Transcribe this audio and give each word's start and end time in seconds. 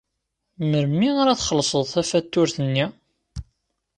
Melmi 0.69 1.09
ara 1.21 1.39
txellṣed 1.39 1.85
tafatuṛt-nni? 1.91 2.85